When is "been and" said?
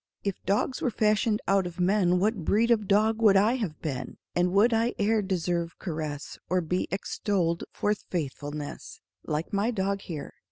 3.83-4.51